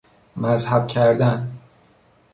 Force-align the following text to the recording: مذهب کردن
مذهب 0.35 0.87
کردن 0.87 1.51